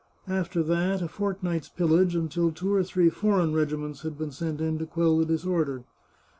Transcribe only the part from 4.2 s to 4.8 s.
sent in